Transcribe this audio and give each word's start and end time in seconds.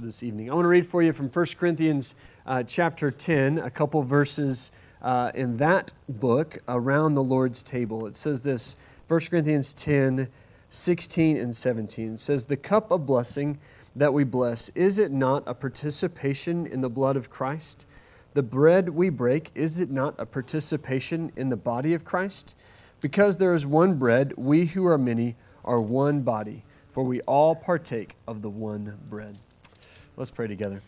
this 0.00 0.22
evening. 0.22 0.50
I 0.50 0.54
want 0.54 0.64
to 0.64 0.68
read 0.68 0.86
for 0.86 1.02
you 1.02 1.12
from 1.12 1.28
1 1.28 1.46
Corinthians 1.58 2.14
uh, 2.46 2.62
chapter 2.62 3.10
10, 3.10 3.58
a 3.58 3.70
couple 3.70 4.02
verses 4.02 4.72
uh, 5.02 5.30
in 5.34 5.58
that 5.58 5.92
book 6.08 6.58
around 6.66 7.14
the 7.14 7.22
Lord's 7.22 7.62
table. 7.62 8.06
It 8.06 8.14
says 8.14 8.42
this 8.42 8.76
1 9.08 9.20
Corinthians 9.28 9.74
10, 9.74 10.28
16 10.70 11.36
and 11.36 11.54
17. 11.54 12.14
It 12.14 12.18
says, 12.20 12.46
The 12.46 12.56
cup 12.56 12.90
of 12.90 13.04
blessing 13.04 13.58
that 13.94 14.14
we 14.14 14.24
bless, 14.24 14.70
is 14.70 14.98
it 14.98 15.12
not 15.12 15.42
a 15.46 15.54
participation 15.54 16.66
in 16.66 16.80
the 16.80 16.88
blood 16.88 17.16
of 17.16 17.28
Christ? 17.28 17.86
The 18.32 18.42
bread 18.42 18.88
we 18.88 19.10
break, 19.10 19.50
is 19.54 19.78
it 19.78 19.90
not 19.90 20.14
a 20.18 20.24
participation 20.24 21.32
in 21.36 21.50
the 21.50 21.56
body 21.56 21.92
of 21.92 22.04
Christ? 22.04 22.56
Because 23.02 23.36
there 23.36 23.52
is 23.52 23.66
one 23.66 23.98
bread, 23.98 24.32
we 24.38 24.64
who 24.64 24.86
are 24.86 24.96
many 24.96 25.36
are 25.64 25.80
one 25.80 26.22
body, 26.22 26.64
for 26.88 27.04
we 27.04 27.20
all 27.22 27.54
partake 27.54 28.16
of 28.26 28.40
the 28.40 28.48
one 28.48 28.98
bread. 29.10 29.36
Let's 30.16 30.30
pray 30.30 30.46
together. 30.46 30.82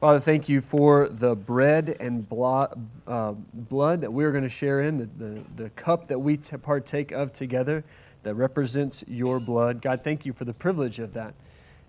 Father, 0.00 0.20
thank 0.20 0.48
you 0.48 0.60
for 0.60 1.08
the 1.08 1.34
bread 1.34 1.96
and 2.00 2.28
blood, 2.28 2.86
uh, 3.06 3.34
that 3.70 4.12
we're 4.12 4.30
going 4.30 4.42
to 4.42 4.48
share 4.48 4.82
in, 4.82 4.98
the, 4.98 5.06
the, 5.16 5.42
the 5.56 5.70
cup 5.70 6.08
that 6.08 6.18
we 6.18 6.36
partake 6.36 7.12
of 7.12 7.32
together 7.32 7.82
that 8.22 8.34
represents 8.34 9.04
your 9.08 9.40
blood. 9.40 9.80
God, 9.80 10.04
thank 10.04 10.26
you 10.26 10.32
for 10.32 10.44
the 10.44 10.52
privilege 10.52 10.98
of 10.98 11.14
that. 11.14 11.34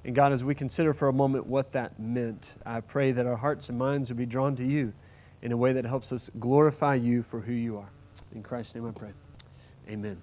And 0.06 0.16
God, 0.16 0.32
as 0.32 0.44
we 0.44 0.56
consider 0.56 0.94
for 0.94 1.10
a 1.10 1.14
moment 1.14 1.48
what 1.48 1.74
that 1.74 2.00
meant, 2.00 2.56
I 2.66 2.80
pray 2.80 3.12
that 3.12 3.26
our 3.26 3.36
hearts 3.36 3.68
and 3.68 3.78
minds 3.78 4.10
would 4.10 4.18
be 4.18 4.26
drawn 4.26 4.56
to 4.56 4.66
you 4.66 4.94
in 5.42 5.52
a 5.52 5.58
way 5.58 5.74
that 5.74 5.84
helps 5.84 6.14
us 6.14 6.30
glorify 6.40 6.96
you 6.96 7.24
for 7.24 7.42
who 7.42 7.54
you 7.54 7.78
are. 7.78 7.90
In 8.34 8.42
Christ's 8.42 8.76
name 8.76 8.88
I 8.88 8.92
pray. 8.92 9.12
Amen. 9.90 10.18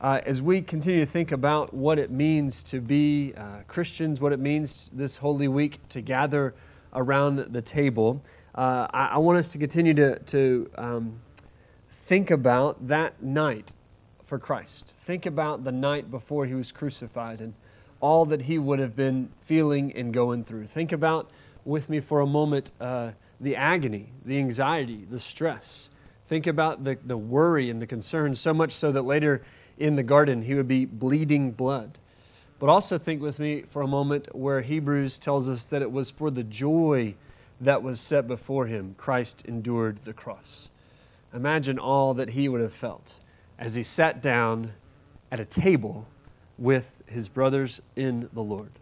Uh, 0.00 0.18
as 0.24 0.40
we 0.40 0.62
continue 0.62 1.00
to 1.00 1.04
think 1.04 1.30
about 1.30 1.74
what 1.74 1.98
it 1.98 2.10
means 2.10 2.62
to 2.62 2.80
be 2.80 3.34
uh, 3.36 3.58
Christians, 3.68 4.18
what 4.18 4.32
it 4.32 4.40
means 4.40 4.90
this 4.94 5.18
Holy 5.18 5.46
Week 5.46 5.86
to 5.90 6.00
gather 6.00 6.54
around 6.94 7.36
the 7.52 7.60
table, 7.60 8.22
uh, 8.54 8.86
I, 8.90 9.06
I, 9.08 9.18
want 9.18 9.36
us 9.36 9.50
to 9.50 9.58
continue 9.58 9.92
to, 9.92 10.18
to 10.18 10.70
um, 10.78 11.20
think 11.90 12.30
about 12.30 12.86
that 12.86 13.22
night 13.22 13.72
for 14.24 14.38
Christ. 14.38 14.96
Think 15.04 15.26
about 15.26 15.64
the 15.64 15.72
night 15.72 16.10
before 16.10 16.46
he 16.46 16.54
was 16.54 16.72
crucified 16.72 17.42
and 17.42 17.52
all 18.00 18.24
that 18.24 18.42
he 18.42 18.58
would 18.58 18.78
have 18.78 18.96
been 18.96 19.28
feeling 19.38 19.92
and 19.94 20.14
going 20.14 20.44
through. 20.44 20.66
Think 20.66 20.92
about 20.92 21.30
with 21.66 21.90
me 21.90 22.00
for 22.00 22.20
a 22.20 22.26
moment 22.26 22.70
uh, 22.80 23.10
the 23.38 23.54
agony, 23.54 24.14
the 24.24 24.38
anxiety, 24.38 25.06
the 25.10 25.20
stress. 25.20 25.90
Think 26.26 26.46
about 26.46 26.84
the, 26.84 26.96
the 27.04 27.18
worry 27.18 27.68
and 27.68 27.82
the 27.82 27.86
concern, 27.86 28.34
so 28.34 28.54
much 28.54 28.72
so 28.72 28.92
that 28.92 29.02
later 29.02 29.42
in 29.80 29.96
the 29.96 30.02
garden, 30.02 30.42
he 30.42 30.54
would 30.54 30.68
be 30.68 30.84
bleeding 30.84 31.50
blood. 31.50 31.98
But 32.60 32.68
also 32.68 32.98
think 32.98 33.22
with 33.22 33.38
me 33.38 33.62
for 33.62 33.80
a 33.80 33.88
moment 33.88 34.34
where 34.36 34.60
Hebrews 34.60 35.18
tells 35.18 35.48
us 35.48 35.66
that 35.68 35.80
it 35.80 35.90
was 35.90 36.10
for 36.10 36.30
the 36.30 36.44
joy 36.44 37.14
that 37.60 37.82
was 37.82 37.98
set 37.98 38.28
before 38.28 38.66
him, 38.66 38.94
Christ 38.98 39.42
endured 39.46 40.04
the 40.04 40.12
cross. 40.12 40.68
Imagine 41.34 41.78
all 41.78 42.12
that 42.14 42.30
he 42.30 42.48
would 42.48 42.60
have 42.60 42.72
felt 42.72 43.14
as 43.58 43.74
he 43.74 43.82
sat 43.82 44.20
down 44.20 44.72
at 45.32 45.40
a 45.40 45.44
table 45.44 46.06
with 46.58 47.02
his 47.06 47.28
brothers 47.28 47.80
in 47.96 48.28
the 48.32 48.42
Lord. 48.42 48.72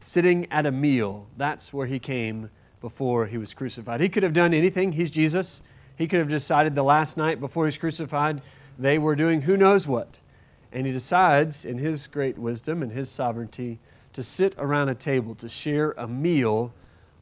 Sitting 0.00 0.46
at 0.52 0.66
a 0.66 0.70
meal, 0.70 1.26
that's 1.36 1.72
where 1.72 1.86
he 1.86 1.98
came 1.98 2.50
before 2.80 3.26
he 3.26 3.38
was 3.38 3.54
crucified. 3.54 4.00
He 4.00 4.08
could 4.08 4.22
have 4.22 4.32
done 4.32 4.54
anything. 4.54 4.92
He's 4.92 5.10
Jesus. 5.10 5.62
He 5.96 6.06
could 6.06 6.20
have 6.20 6.28
decided 6.28 6.74
the 6.74 6.84
last 6.84 7.16
night 7.16 7.40
before 7.40 7.64
he 7.64 7.68
was 7.68 7.78
crucified 7.78 8.42
they 8.78 8.98
were 8.98 9.16
doing 9.16 9.42
who 9.42 9.56
knows 9.56 9.86
what. 9.86 10.18
And 10.72 10.86
he 10.86 10.92
decides, 10.92 11.64
in 11.64 11.78
his 11.78 12.06
great 12.08 12.36
wisdom 12.36 12.82
and 12.82 12.92
his 12.92 13.08
sovereignty, 13.08 13.78
to 14.12 14.22
sit 14.22 14.54
around 14.58 14.88
a 14.88 14.94
table 14.94 15.34
to 15.36 15.48
share 15.48 15.92
a 15.92 16.08
meal 16.08 16.72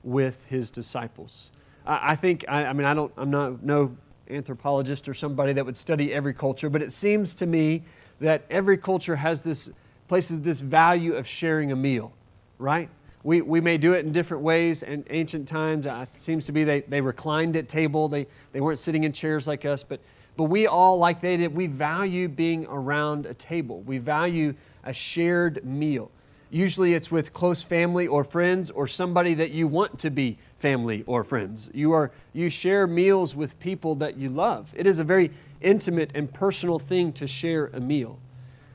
with 0.02 0.46
his 0.46 0.70
disciples. 0.70 1.50
I, 1.86 2.12
I 2.12 2.16
think, 2.16 2.44
I, 2.48 2.66
I, 2.66 2.72
mean, 2.72 2.86
I 2.86 2.94
don't, 2.94 3.12
I'm 3.16 3.30
not 3.30 3.62
no 3.62 3.96
anthropologist 4.30 5.08
or 5.08 5.14
somebody 5.14 5.52
that 5.52 5.66
would 5.66 5.76
study 5.76 6.12
every 6.12 6.34
culture, 6.34 6.70
but 6.70 6.82
it 6.82 6.92
seems 6.92 7.34
to 7.36 7.46
me 7.46 7.82
that 8.20 8.44
every 8.50 8.78
culture 8.78 9.16
has 9.16 9.42
this, 9.42 9.70
places 10.08 10.40
this 10.40 10.60
value 10.60 11.14
of 11.14 11.26
sharing 11.26 11.72
a 11.72 11.76
meal, 11.76 12.12
right? 12.58 12.88
We, 13.24 13.40
we 13.40 13.60
may 13.60 13.78
do 13.78 13.92
it 13.92 14.04
in 14.04 14.12
different 14.12 14.42
ways. 14.42 14.82
In 14.82 15.04
ancient 15.10 15.46
times, 15.46 15.86
uh, 15.86 16.06
it 16.12 16.20
seems 16.20 16.46
to 16.46 16.52
be 16.52 16.64
they, 16.64 16.80
they 16.80 17.00
reclined 17.00 17.56
at 17.56 17.68
table. 17.68 18.08
They, 18.08 18.26
they 18.52 18.60
weren't 18.60 18.78
sitting 18.78 19.04
in 19.04 19.12
chairs 19.12 19.46
like 19.46 19.64
us, 19.64 19.84
but 19.84 20.00
but 20.36 20.44
we 20.44 20.66
all, 20.66 20.98
like 20.98 21.20
they 21.20 21.36
did, 21.36 21.54
we 21.54 21.66
value 21.66 22.28
being 22.28 22.66
around 22.66 23.26
a 23.26 23.34
table. 23.34 23.82
We 23.82 23.98
value 23.98 24.54
a 24.84 24.92
shared 24.92 25.64
meal. 25.64 26.10
Usually 26.50 26.94
it's 26.94 27.10
with 27.10 27.32
close 27.32 27.62
family 27.62 28.06
or 28.06 28.24
friends 28.24 28.70
or 28.70 28.86
somebody 28.86 29.34
that 29.34 29.52
you 29.52 29.66
want 29.66 29.98
to 30.00 30.10
be 30.10 30.38
family 30.58 31.02
or 31.06 31.24
friends. 31.24 31.70
You, 31.72 31.92
are, 31.92 32.12
you 32.32 32.50
share 32.50 32.86
meals 32.86 33.34
with 33.34 33.58
people 33.58 33.94
that 33.96 34.18
you 34.18 34.28
love. 34.28 34.72
It 34.76 34.86
is 34.86 34.98
a 34.98 35.04
very 35.04 35.30
intimate 35.60 36.10
and 36.14 36.32
personal 36.32 36.78
thing 36.78 37.12
to 37.14 37.26
share 37.26 37.66
a 37.72 37.80
meal. 37.80 38.18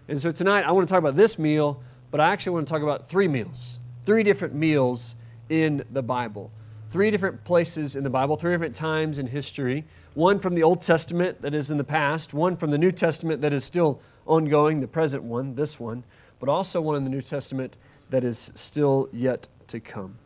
And 0.08 0.20
so 0.20 0.32
tonight 0.32 0.64
I 0.64 0.72
want 0.72 0.88
to 0.88 0.92
talk 0.92 1.00
about 1.00 1.16
this 1.16 1.38
meal, 1.38 1.82
but 2.10 2.20
I 2.20 2.30
actually 2.30 2.54
want 2.54 2.68
to 2.68 2.74
talk 2.74 2.82
about 2.82 3.10
three 3.10 3.28
meals, 3.28 3.80
three 4.06 4.24
different 4.24 4.56
meals 4.56 5.16
in 5.50 5.84
the 5.92 6.02
Bible. 6.02 6.52
Three 6.92 7.12
different 7.12 7.44
places 7.44 7.96
in 7.96 8.04
the 8.04 8.10
Bible, 8.10 8.38
three 8.38 8.54
different 8.54 8.74
times 8.76 9.18
in 9.18 9.28
history 9.28 9.86
one 10.18 10.40
from 10.40 10.56
the 10.56 10.64
Old 10.64 10.82
Testament 10.82 11.44
that 11.44 11.54
is 11.54 11.70
in 11.70 11.78
the 11.78 11.84
past, 11.84 12.34
one 12.34 12.58
from 12.58 12.72
the 12.72 12.78
New 12.80 12.90
Testament 12.90 13.40
that 13.42 13.54
is 13.54 13.64
still 13.64 14.02
ongoing, 14.26 14.80
the 14.80 14.88
present 14.88 15.22
one, 15.22 15.54
this 15.54 15.80
one, 15.80 16.04
but 16.40 16.50
also 16.50 16.82
one 16.82 16.96
in 16.96 17.04
the 17.04 17.10
New 17.12 17.22
Testament 17.22 17.78
that 18.10 18.24
is 18.24 18.52
still 18.56 19.10
yet 19.14 19.48
to 19.68 19.80
come. 19.80 20.18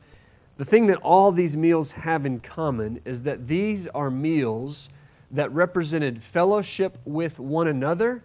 The 0.56 0.64
thing 0.64 0.88
that 0.88 0.98
all 1.00 1.34
these 1.34 1.58
meals 1.58 1.92
have 1.92 2.26
in 2.26 2.40
common 2.40 3.02
is 3.04 3.24
that 3.24 3.50
these 3.50 3.86
are 3.88 4.10
meals 4.10 4.88
that 5.30 5.52
represented 5.52 6.24
fellowship 6.24 6.98
with 7.04 7.38
one 7.38 7.68
another 7.68 8.24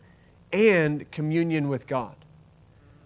and 0.52 1.10
communion 1.10 1.68
with 1.68 1.88
God. 1.88 2.14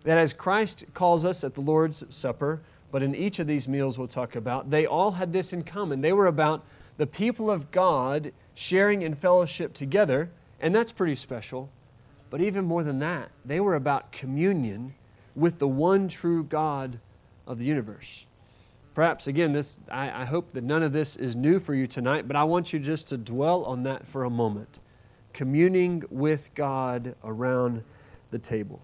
That 0.04 0.19
as 0.19 0.34
Christ 0.34 0.84
calls 0.92 1.25
us 1.25 1.44
at 1.44 1.54
the 1.54 1.62
Lord's 1.62 2.04
Supper, 2.10 2.60
but 2.92 3.03
in 3.03 3.15
each 3.15 3.38
of 3.38 3.47
these 3.47 3.66
meals 3.66 3.97
we'll 3.97 4.06
talk 4.06 4.37
about, 4.37 4.69
they 4.69 4.84
all 4.84 5.12
had 5.12 5.32
this 5.32 5.54
in 5.54 5.65
common. 5.65 6.03
They 6.03 6.12
were 6.12 6.27
about 6.27 6.62
the 6.98 7.06
people 7.06 7.50
of 7.50 7.71
God 7.71 8.32
sharing 8.55 9.03
in 9.03 9.15
fellowship 9.15 9.75
together, 9.75 10.31
and 10.61 10.75
that's 10.75 10.93
pretty 10.93 11.16
special. 11.16 11.71
But 12.31 12.41
even 12.41 12.65
more 12.65 12.84
than 12.84 12.99
that, 13.00 13.31
they 13.44 13.61
were 13.61 13.75
about 13.75 14.12
communion 14.12 14.94
with 15.34 15.59
the 15.59 15.69
one 15.69 16.09
true 16.09 16.44
God 16.44 17.00
of 17.47 17.59
the 17.59 17.65
universe. 17.65 18.25
Perhaps, 18.94 19.27
again, 19.27 19.53
this, 19.53 19.78
I, 19.91 20.22
I, 20.22 20.25
hope 20.25 20.53
that 20.53 20.65
none 20.65 20.83
of 20.83 20.93
this 20.93 21.16
is 21.16 21.37
new 21.37 21.59
for 21.60 21.75
you 21.75 21.87
tonight, 21.87 22.27
but 22.27 22.37
I 22.37 22.44
want 22.44 22.72
you 22.72 22.78
just 22.78 23.09
to 23.09 23.16
dwell 23.16 23.65
on 23.65 23.84
that 23.84 24.06
for 24.06 24.25
a 24.25 24.31
moment. 24.31 24.78
Communing 25.33 26.03
with 26.10 26.50
God 26.55 27.15
around 27.22 27.84
the 28.31 28.39
table. 28.39 28.83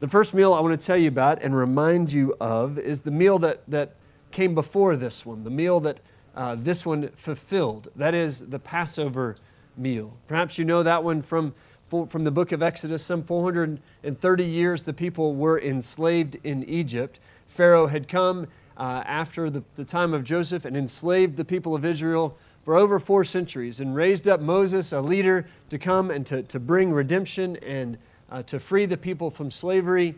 The 0.00 0.06
first 0.06 0.32
meal 0.34 0.52
I 0.52 0.60
want 0.60 0.78
to 0.78 0.86
tell 0.86 0.96
you 0.96 1.08
about 1.08 1.42
and 1.42 1.56
remind 1.56 2.12
you 2.12 2.36
of 2.40 2.78
is 2.78 3.00
the 3.00 3.10
meal 3.10 3.38
that, 3.40 3.62
that 3.68 3.96
came 4.30 4.54
before 4.54 4.96
this 4.96 5.26
one, 5.26 5.44
the 5.44 5.50
meal 5.50 5.80
that 5.80 6.00
uh, 6.34 6.56
this 6.56 6.86
one 6.86 7.10
fulfilled. 7.16 7.88
That 7.96 8.14
is 8.14 8.40
the 8.40 8.58
Passover 8.58 9.36
meal. 9.76 10.16
Perhaps 10.26 10.58
you 10.58 10.64
know 10.64 10.82
that 10.82 11.04
one 11.04 11.22
from, 11.22 11.54
from 11.88 12.24
the 12.24 12.30
book 12.30 12.52
of 12.52 12.62
Exodus. 12.62 13.04
Some 13.04 13.22
430 13.22 14.44
years 14.44 14.82
the 14.82 14.92
people 14.92 15.34
were 15.34 15.60
enslaved 15.60 16.36
in 16.44 16.64
Egypt. 16.64 17.20
Pharaoh 17.46 17.86
had 17.86 18.08
come 18.08 18.46
uh, 18.76 19.02
after 19.06 19.50
the, 19.50 19.62
the 19.74 19.84
time 19.84 20.14
of 20.14 20.24
Joseph 20.24 20.64
and 20.64 20.76
enslaved 20.76 21.36
the 21.36 21.44
people 21.44 21.74
of 21.74 21.84
Israel 21.84 22.36
for 22.62 22.76
over 22.76 22.98
four 22.98 23.24
centuries 23.24 23.80
and 23.80 23.94
raised 23.94 24.28
up 24.28 24.40
Moses, 24.40 24.92
a 24.92 25.00
leader, 25.00 25.46
to 25.70 25.78
come 25.78 26.10
and 26.10 26.26
to, 26.26 26.42
to 26.42 26.60
bring 26.60 26.92
redemption 26.92 27.56
and 27.56 27.98
uh, 28.30 28.42
to 28.42 28.60
free 28.60 28.86
the 28.86 28.96
people 28.96 29.30
from 29.30 29.50
slavery. 29.50 30.14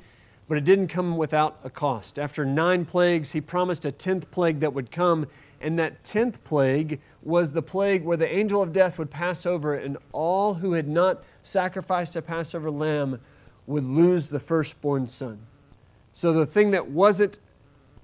But 0.49 0.59
it 0.59 0.65
didn't 0.65 0.89
come 0.89 1.17
without 1.17 1.61
a 1.63 1.71
cost. 1.71 2.19
After 2.19 2.45
nine 2.45 2.85
plagues, 2.85 3.33
he 3.33 3.41
promised 3.41 3.85
a 3.85 3.93
tenth 3.93 4.31
plague 4.33 4.61
that 4.61 4.75
would 4.75 4.91
come 4.91 5.29
and 5.61 5.79
that 5.79 6.03
tenth 6.05 6.43
plague 6.45 7.01
was 7.23 7.53
the 7.53 7.63
plague 7.63 8.05
where 8.05 8.17
the 8.17 8.33
angel 8.33 8.63
of 8.63 8.73
death 8.73 8.99
would 8.99 9.11
pass 9.11 9.45
over, 9.45 9.75
and 9.75 9.99
all 10.13 10.55
who 10.55 10.73
had 10.73 10.89
not 10.89 11.23
sacrificed 11.43 12.17
a 12.17 12.23
Passover 12.23 12.71
lamb 12.71 13.21
would 13.67 13.85
lose 13.85 14.29
the 14.29 14.41
firstborn 14.41 15.07
son. 15.07 15.47
So 16.13 16.33
the 16.33 16.47
thing 16.47 16.71
that 16.73 16.89
wasn't 16.89 17.39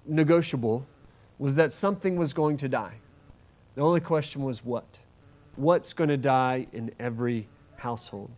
negotiable 0.07 0.87
was 1.39 1.55
that 1.57 1.73
something 1.73 2.17
was 2.17 2.33
going 2.33 2.57
to 2.59 2.69
die. 2.69 2.99
The 3.75 3.83
only 3.83 4.01
question 4.01 4.43
was 4.43 4.65
what? 4.65 4.99
What's 5.57 5.93
going 5.93 6.09
to 6.09 6.17
die 6.17 6.67
in 6.73 6.93
every 6.99 7.49
household? 7.77 8.31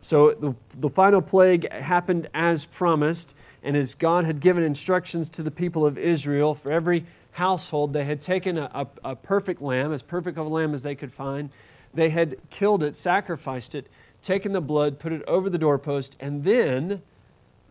So 0.00 0.32
the, 0.32 0.54
the 0.78 0.88
final 0.88 1.20
plague 1.20 1.70
happened 1.72 2.28
as 2.32 2.66
promised, 2.66 3.34
and 3.62 3.76
as 3.76 3.94
God 3.94 4.24
had 4.24 4.40
given 4.40 4.62
instructions 4.62 5.28
to 5.30 5.42
the 5.42 5.50
people 5.50 5.84
of 5.84 5.98
Israel 5.98 6.54
for 6.54 6.70
every 6.70 7.04
household, 7.38 7.92
they 7.92 8.04
had 8.04 8.20
taken 8.20 8.58
a, 8.58 8.70
a, 8.74 8.86
a 9.10 9.16
perfect 9.16 9.62
lamb, 9.62 9.92
as 9.92 10.02
perfect 10.02 10.36
of 10.36 10.46
a 10.46 10.48
lamb 10.48 10.74
as 10.74 10.82
they 10.82 10.94
could 10.94 11.12
find. 11.12 11.50
They 11.94 12.10
had 12.10 12.36
killed 12.50 12.82
it, 12.82 12.94
sacrificed 12.94 13.74
it, 13.74 13.86
taken 14.22 14.52
the 14.52 14.60
blood, 14.60 14.98
put 14.98 15.12
it 15.12 15.22
over 15.26 15.48
the 15.48 15.58
doorpost, 15.58 16.16
and 16.20 16.44
then 16.44 17.00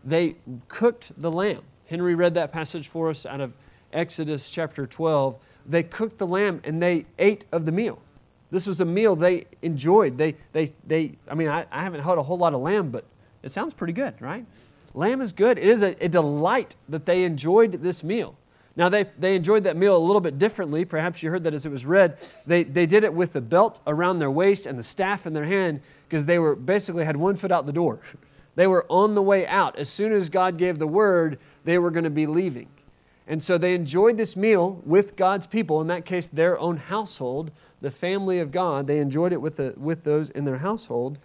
they 0.04 0.36
cooked 0.68 1.12
the 1.20 1.30
lamb. 1.30 1.62
Henry 1.86 2.14
read 2.14 2.34
that 2.34 2.50
passage 2.50 2.88
for 2.88 3.10
us 3.10 3.24
out 3.24 3.40
of 3.40 3.52
Exodus 3.92 4.50
chapter 4.50 4.86
12. 4.86 5.36
They 5.66 5.82
cooked 5.82 6.18
the 6.18 6.26
lamb 6.26 6.60
and 6.64 6.82
they 6.82 7.06
ate 7.18 7.44
of 7.52 7.66
the 7.66 7.72
meal. 7.72 8.00
This 8.50 8.66
was 8.66 8.80
a 8.80 8.84
meal 8.84 9.16
they 9.16 9.46
enjoyed. 9.60 10.16
They, 10.16 10.34
they, 10.52 10.72
they, 10.86 11.12
I 11.28 11.34
mean, 11.34 11.48
I, 11.48 11.66
I 11.70 11.82
haven't 11.82 12.00
had 12.00 12.18
a 12.18 12.22
whole 12.22 12.38
lot 12.38 12.54
of 12.54 12.60
lamb, 12.60 12.90
but 12.90 13.04
it 13.42 13.50
sounds 13.50 13.74
pretty 13.74 13.92
good, 13.92 14.14
right? 14.20 14.46
Lamb 14.94 15.20
is 15.20 15.32
good. 15.32 15.58
It 15.58 15.66
is 15.66 15.82
a, 15.82 15.94
a 16.02 16.08
delight 16.08 16.76
that 16.88 17.04
they 17.04 17.24
enjoyed 17.24 17.72
this 17.82 18.02
meal. 18.02 18.36
Now, 18.78 18.88
they, 18.88 19.06
they 19.18 19.34
enjoyed 19.34 19.64
that 19.64 19.76
meal 19.76 19.96
a 19.96 19.98
little 19.98 20.20
bit 20.20 20.38
differently. 20.38 20.84
Perhaps 20.84 21.20
you 21.20 21.30
heard 21.30 21.42
that 21.42 21.52
as 21.52 21.66
it 21.66 21.72
was 21.72 21.84
read. 21.84 22.16
They, 22.46 22.62
they 22.62 22.86
did 22.86 23.02
it 23.02 23.12
with 23.12 23.32
the 23.32 23.40
belt 23.40 23.80
around 23.88 24.20
their 24.20 24.30
waist 24.30 24.66
and 24.66 24.78
the 24.78 24.84
staff 24.84 25.26
in 25.26 25.32
their 25.32 25.46
hand 25.46 25.80
because 26.08 26.26
they 26.26 26.38
were 26.38 26.54
basically 26.54 27.04
had 27.04 27.16
one 27.16 27.34
foot 27.34 27.50
out 27.50 27.66
the 27.66 27.72
door. 27.72 27.98
They 28.54 28.68
were 28.68 28.86
on 28.88 29.16
the 29.16 29.22
way 29.22 29.44
out. 29.48 29.76
As 29.76 29.88
soon 29.88 30.12
as 30.12 30.28
God 30.28 30.58
gave 30.58 30.78
the 30.78 30.86
word, 30.86 31.40
they 31.64 31.76
were 31.76 31.90
going 31.90 32.04
to 32.04 32.10
be 32.10 32.28
leaving. 32.28 32.68
And 33.26 33.42
so 33.42 33.58
they 33.58 33.74
enjoyed 33.74 34.16
this 34.16 34.36
meal 34.36 34.80
with 34.86 35.16
God's 35.16 35.48
people, 35.48 35.80
in 35.80 35.88
that 35.88 36.04
case, 36.04 36.28
their 36.28 36.56
own 36.56 36.76
household, 36.76 37.50
the 37.80 37.90
family 37.90 38.38
of 38.38 38.52
God. 38.52 38.86
They 38.86 39.00
enjoyed 39.00 39.32
it 39.32 39.40
with, 39.40 39.56
the, 39.56 39.74
with 39.76 40.04
those 40.04 40.30
in 40.30 40.44
their 40.44 40.58
household. 40.58 41.18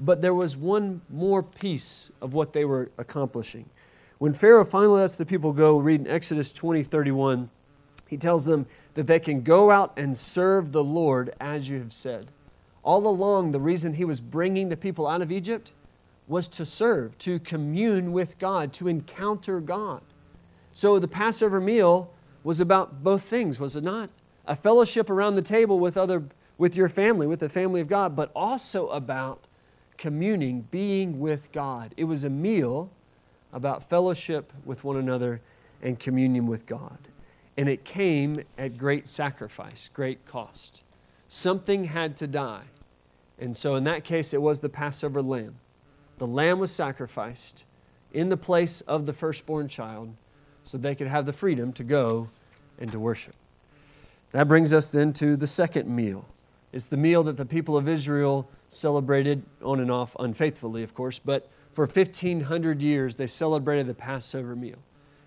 But 0.00 0.22
there 0.22 0.34
was 0.34 0.56
one 0.56 1.02
more 1.10 1.42
piece 1.42 2.10
of 2.22 2.32
what 2.32 2.54
they 2.54 2.64
were 2.64 2.90
accomplishing. 2.96 3.68
When 4.18 4.32
Pharaoh 4.32 4.64
finally 4.64 5.00
lets 5.00 5.16
the 5.16 5.26
people 5.26 5.52
go, 5.52 5.78
read 5.78 6.02
in 6.02 6.06
Exodus 6.06 6.52
20 6.52 6.82
31, 6.82 7.50
he 8.06 8.16
tells 8.16 8.44
them 8.44 8.66
that 8.94 9.06
they 9.06 9.18
can 9.18 9.42
go 9.42 9.70
out 9.70 9.92
and 9.96 10.16
serve 10.16 10.72
the 10.72 10.84
Lord 10.84 11.34
as 11.40 11.68
you 11.68 11.78
have 11.78 11.92
said. 11.92 12.30
All 12.82 13.06
along, 13.06 13.52
the 13.52 13.60
reason 13.60 13.94
he 13.94 14.04
was 14.04 14.20
bringing 14.20 14.68
the 14.68 14.76
people 14.76 15.06
out 15.06 15.22
of 15.22 15.32
Egypt 15.32 15.72
was 16.28 16.48
to 16.48 16.64
serve, 16.64 17.18
to 17.18 17.38
commune 17.38 18.12
with 18.12 18.38
God, 18.38 18.72
to 18.74 18.88
encounter 18.88 19.60
God. 19.60 20.02
So 20.72 20.98
the 20.98 21.08
Passover 21.08 21.60
meal 21.60 22.10
was 22.42 22.60
about 22.60 23.02
both 23.02 23.24
things, 23.24 23.58
was 23.58 23.74
it 23.74 23.84
not? 23.84 24.10
A 24.46 24.54
fellowship 24.54 25.08
around 25.08 25.34
the 25.34 25.42
table 25.42 25.78
with 25.78 25.96
other 25.96 26.24
with 26.56 26.76
your 26.76 26.88
family, 26.88 27.26
with 27.26 27.40
the 27.40 27.48
family 27.48 27.80
of 27.80 27.88
God, 27.88 28.14
but 28.14 28.30
also 28.34 28.88
about 28.88 29.46
communing, 29.96 30.62
being 30.70 31.18
with 31.18 31.50
God. 31.52 31.94
It 31.96 32.04
was 32.04 32.22
a 32.24 32.30
meal 32.30 32.90
about 33.54 33.88
fellowship 33.88 34.52
with 34.66 34.84
one 34.84 34.96
another 34.96 35.40
and 35.80 35.98
communion 35.98 36.46
with 36.46 36.66
God. 36.66 36.98
And 37.56 37.68
it 37.68 37.84
came 37.84 38.42
at 38.58 38.76
great 38.76 39.08
sacrifice, 39.08 39.88
great 39.94 40.26
cost. 40.26 40.82
Something 41.28 41.84
had 41.84 42.16
to 42.18 42.26
die. 42.26 42.64
And 43.38 43.56
so 43.56 43.76
in 43.76 43.84
that 43.84 44.04
case, 44.04 44.34
it 44.34 44.42
was 44.42 44.60
the 44.60 44.68
Passover 44.68 45.22
lamb 45.22 45.56
the 46.18 46.26
lamb 46.26 46.58
was 46.58 46.70
sacrificed 46.70 47.64
in 48.12 48.28
the 48.28 48.36
place 48.36 48.80
of 48.82 49.06
the 49.06 49.12
firstborn 49.12 49.68
child 49.68 50.14
so 50.62 50.78
they 50.78 50.94
could 50.94 51.08
have 51.08 51.26
the 51.26 51.32
freedom 51.32 51.72
to 51.72 51.82
go 51.82 52.28
and 52.78 52.92
to 52.92 53.00
worship. 53.00 53.34
That 54.32 54.48
brings 54.48 54.72
us 54.72 54.90
then 54.90 55.12
to 55.14 55.36
the 55.36 55.46
second 55.46 55.88
meal. 55.88 56.24
It's 56.72 56.86
the 56.86 56.96
meal 56.96 57.22
that 57.24 57.36
the 57.36 57.44
people 57.44 57.76
of 57.76 57.88
Israel 57.88 58.48
celebrated 58.68 59.42
on 59.62 59.80
and 59.80 59.90
off 59.90 60.16
unfaithfully, 60.18 60.82
of 60.82 60.94
course, 60.94 61.18
but 61.18 61.48
for 61.74 61.86
1,500 61.86 62.80
years 62.80 63.16
they 63.16 63.26
celebrated 63.26 63.86
the 63.86 63.94
Passover 63.94 64.54
meal. 64.54 64.78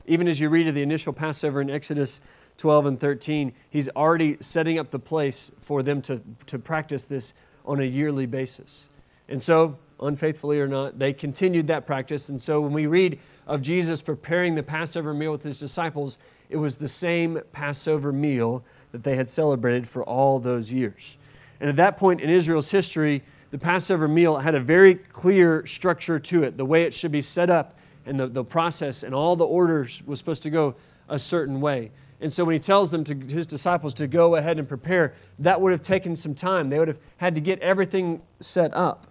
Even 0.05 0.27
as 0.27 0.39
you 0.39 0.47
read 0.49 0.67
of 0.67 0.75
the 0.75 0.81
initial 0.81 1.11
Passover 1.11 1.59
in 1.59 1.69
Exodus 1.69 2.21
12 2.57 2.85
and 2.85 2.99
13, 2.99 3.53
he's 3.69 3.89
already 3.89 4.37
setting 4.39 4.79
up 4.79 4.91
the 4.91 4.99
place 4.99 5.51
for 5.59 5.83
them 5.83 6.01
to, 6.03 6.21
to 6.45 6.57
practice 6.57 7.05
this 7.05 7.33
on 7.65 7.81
a 7.81 7.83
yearly 7.83 8.25
basis. 8.25 8.87
And 9.27 9.43
so 9.43 9.77
unfaithfully 9.99 10.59
or 10.59 10.67
not, 10.67 10.99
they 10.99 11.11
continued 11.11 11.67
that 11.67 11.85
practice. 11.85 12.29
And 12.29 12.41
so 12.41 12.61
when 12.61 12.71
we 12.71 12.87
read 12.87 13.19
of 13.45 13.61
Jesus 13.61 14.01
preparing 14.01 14.55
the 14.55 14.63
Passover 14.63 15.13
meal 15.13 15.33
with 15.33 15.43
his 15.43 15.59
disciples, 15.59 16.17
it 16.49 16.57
was 16.57 16.77
the 16.77 16.87
same 16.87 17.41
Passover 17.51 18.13
meal 18.13 18.63
that 18.93 19.03
they 19.03 19.17
had 19.17 19.27
celebrated 19.27 19.87
for 19.87 20.03
all 20.03 20.39
those 20.39 20.71
years. 20.71 21.17
And 21.59 21.69
at 21.69 21.75
that 21.75 21.97
point 21.97 22.21
in 22.21 22.29
Israel's 22.29 22.71
history, 22.71 23.23
the 23.57 23.65
Passover 23.65 24.07
meal 24.07 24.37
had 24.37 24.53
a 24.53 24.59
very 24.59 24.93
clear 24.93 25.65
structure 25.65 26.19
to 26.19 26.43
it, 26.43 26.57
the 26.57 26.65
way 26.65 26.83
it 26.83 26.93
should 26.93 27.11
be 27.11 27.23
set 27.23 27.49
up 27.49 27.75
and 28.05 28.19
the, 28.19 28.27
the 28.27 28.43
process 28.43 29.01
and 29.01 29.15
all 29.15 29.35
the 29.35 29.45
orders 29.45 30.03
was 30.05 30.19
supposed 30.19 30.43
to 30.43 30.51
go 30.51 30.75
a 31.09 31.17
certain 31.17 31.59
way. 31.59 31.89
And 32.21 32.31
so 32.31 32.45
when 32.45 32.53
he 32.53 32.59
tells 32.59 32.91
them 32.91 33.03
to 33.05 33.15
his 33.15 33.47
disciples 33.47 33.95
to 33.95 34.07
go 34.07 34.35
ahead 34.35 34.59
and 34.59 34.67
prepare, 34.67 35.15
that 35.39 35.59
would 35.59 35.71
have 35.71 35.81
taken 35.81 36.15
some 36.15 36.35
time. 36.35 36.69
They 36.69 36.77
would 36.77 36.87
have 36.87 36.99
had 37.17 37.33
to 37.33 37.41
get 37.41 37.59
everything 37.61 38.21
set 38.39 38.71
up. 38.75 39.07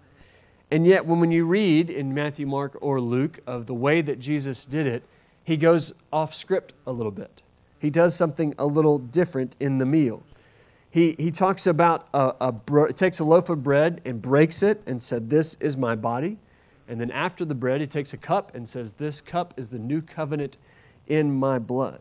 And 0.71 0.87
yet, 0.87 1.07
when, 1.07 1.19
when 1.19 1.33
you 1.33 1.45
read 1.45 1.91
in 1.91 2.15
Matthew, 2.15 2.47
Mark, 2.47 2.79
or 2.81 3.01
Luke 3.01 3.41
of 3.49 3.67
the 3.67 3.75
way 3.75 4.01
that 4.01 4.21
Jesus 4.21 4.65
did 4.65 4.87
it, 4.87 5.03
he 5.43 5.57
goes 5.57 5.93
off 6.13 6.33
script 6.33 6.73
a 6.87 6.93
little 6.93 7.11
bit. 7.11 7.43
He 7.81 7.91
does 7.91 8.15
something 8.15 8.55
a 8.59 8.67
little 8.67 8.99
different 8.99 9.57
in 9.59 9.79
the 9.79 9.87
meal. 9.87 10.23
He, 10.91 11.15
he 11.19 11.31
talks 11.31 11.67
about 11.67 12.09
a, 12.15 12.35
a 12.41 12.53
bro- 12.53 12.91
takes 12.91 13.19
a 13.19 13.25
loaf 13.25 13.51
of 13.51 13.63
bread 13.63 14.01
and 14.05 14.23
breaks 14.23 14.63
it 14.63 14.83
and 14.87 15.03
said, 15.03 15.31
This 15.31 15.57
is 15.61 15.77
my 15.77 15.95
body. 15.95 16.39
And 16.89 17.01
then 17.01 17.11
after 17.11 17.45
the 17.45 17.55
bread, 17.55 17.81
he 17.81 17.87
takes 17.87 18.13
a 18.13 18.17
cup 18.17 18.55
and 18.55 18.69
says, 18.69 18.95
This 18.95 19.21
cup 19.21 19.55
is 19.57 19.69
the 19.69 19.79
new 19.79 20.01
covenant 20.01 20.57
in 21.07 21.33
my 21.33 21.59
blood. 21.59 22.01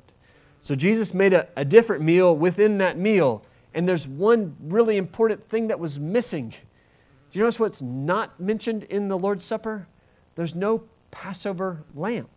So 0.61 0.75
Jesus 0.75 1.13
made 1.13 1.33
a, 1.33 1.47
a 1.55 1.65
different 1.65 2.03
meal 2.03 2.35
within 2.35 2.77
that 2.77 2.97
meal. 2.97 3.43
And 3.73 3.89
there's 3.89 4.07
one 4.07 4.55
really 4.61 4.97
important 4.97 5.49
thing 5.49 5.67
that 5.67 5.79
was 5.79 5.99
missing 5.99 6.53
do 7.35 7.39
you 7.39 7.43
notice 7.43 7.59
what's 7.59 7.81
not 7.81 8.39
mentioned 8.39 8.85
in 8.85 9.09
the 9.09 9.17
Lord's 9.17 9.43
Supper? 9.43 9.89
There's 10.35 10.55
no 10.55 10.83
Passover 11.11 11.83
lamb. 11.93 12.29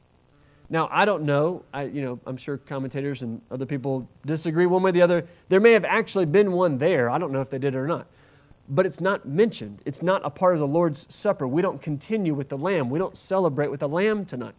Now, 0.70 0.88
I 0.92 1.04
don't 1.04 1.22
know. 1.22 1.64
I, 1.72 1.84
you 1.84 2.02
know, 2.02 2.20
I'm 2.26 2.36
sure 2.36 2.58
commentators 2.58 3.22
and 3.22 3.40
other 3.50 3.64
people 3.64 4.08
disagree 4.26 4.66
one 4.66 4.82
way 4.82 4.90
or 4.90 4.92
the 4.92 5.02
other. 5.02 5.26
There 5.48 5.60
may 5.60 5.72
have 5.72 5.84
actually 5.84 6.26
been 6.26 6.52
one 6.52 6.78
there. 6.78 7.08
I 7.08 7.18
don't 7.18 7.32
know 7.32 7.40
if 7.40 7.48
they 7.48 7.58
did 7.58 7.74
it 7.74 7.78
or 7.78 7.86
not. 7.86 8.06
But 8.68 8.84
it's 8.84 9.00
not 9.00 9.26
mentioned. 9.26 9.80
It's 9.86 10.02
not 10.02 10.20
a 10.24 10.30
part 10.30 10.54
of 10.54 10.60
the 10.60 10.66
Lord's 10.66 11.06
Supper. 11.08 11.48
We 11.48 11.62
don't 11.62 11.80
continue 11.80 12.34
with 12.34 12.50
the 12.50 12.58
lamb. 12.58 12.90
We 12.90 12.98
don't 12.98 13.16
celebrate 13.16 13.70
with 13.70 13.80
the 13.80 13.88
lamb 13.88 14.26
tonight. 14.26 14.54